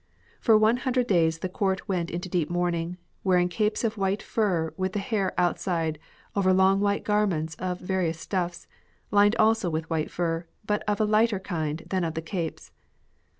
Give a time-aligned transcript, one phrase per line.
[0.39, 4.73] For one hundred days the Court went into deep mourning, wearing capes of white fur
[4.75, 5.99] with the hair outside
[6.35, 8.65] over long white garments of various stuffs,
[9.11, 12.71] lined also with white fur, but of a lighter kind than that of the capes.